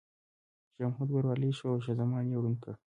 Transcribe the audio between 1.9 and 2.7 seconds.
زمان یې ړوند